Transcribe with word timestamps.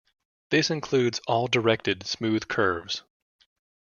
This 0.49 0.71
includes 0.71 1.19
all 1.27 1.45
directed 1.45 2.07
smooth 2.07 2.47
curves. 2.47 3.03